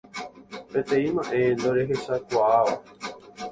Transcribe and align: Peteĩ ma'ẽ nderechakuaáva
Peteĩ 0.71 1.07
ma'ẽ 1.15 1.51
nderechakuaáva 1.57 2.75